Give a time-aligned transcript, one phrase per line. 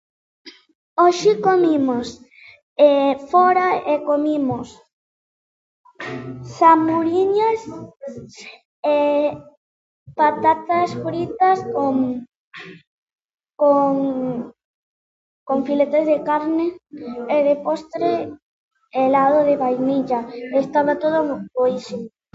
[1.01, 2.07] Hoxe comimos
[3.31, 4.67] fóra e comimos
[6.57, 7.59] zamburiñas,
[10.19, 11.95] patatas fritas con
[13.61, 13.91] con
[15.47, 16.67] con filetes de carne
[17.35, 18.09] e de postre
[18.97, 20.19] helado de vainilla,
[20.63, 21.19] estaba todo
[21.57, 22.07] boísimo.